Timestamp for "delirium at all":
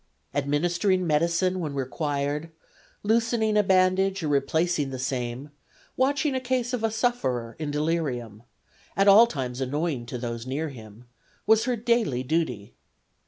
7.69-9.27